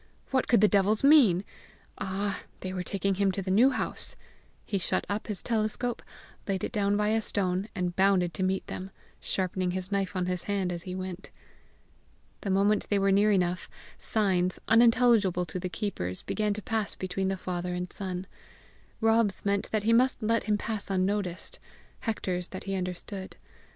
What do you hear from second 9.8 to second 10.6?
knife on his